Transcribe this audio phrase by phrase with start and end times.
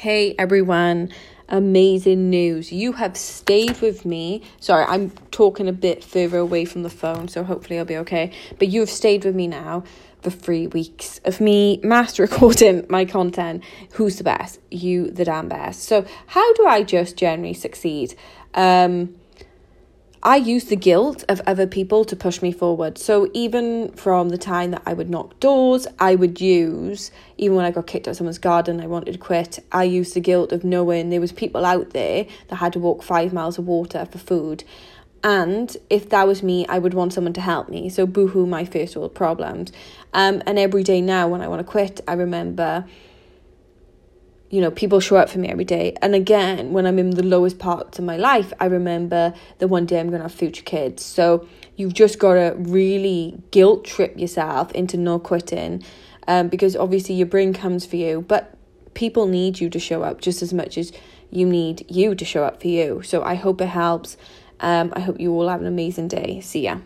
[0.00, 1.12] Hey everyone,
[1.50, 2.72] amazing news.
[2.72, 4.40] You have stayed with me.
[4.58, 8.32] Sorry, I'm talking a bit further away from the phone, so hopefully I'll be okay.
[8.58, 9.84] But you have stayed with me now
[10.22, 13.62] for three weeks of me mass recording my content.
[13.92, 14.58] Who's the best?
[14.70, 15.82] You, the damn best.
[15.82, 18.14] So, how do I just generally succeed?
[18.54, 19.16] Um,
[20.22, 22.98] I use the guilt of other people to push me forward.
[22.98, 27.64] So even from the time that I would knock doors, I would use, even when
[27.64, 30.52] I got kicked out of someone's garden, I wanted to quit, I used the guilt
[30.52, 34.04] of knowing there was people out there that had to walk five miles of water
[34.04, 34.62] for food.
[35.24, 37.88] And if that was me, I would want someone to help me.
[37.88, 39.72] So boohoo my first world problems.
[40.12, 42.84] Um, and every day now when I want to quit, I remember
[44.50, 45.96] you know, people show up for me every day.
[46.02, 49.86] And again, when I'm in the lowest parts of my life, I remember the one
[49.86, 51.04] day I'm going to have future kids.
[51.04, 55.84] So you've just got to really guilt trip yourself into not quitting
[56.26, 58.54] um, because obviously your brain comes for you, but
[58.94, 60.92] people need you to show up just as much as
[61.30, 63.02] you need you to show up for you.
[63.02, 64.16] So I hope it helps.
[64.58, 66.40] Um, I hope you all have an amazing day.
[66.40, 66.78] See ya.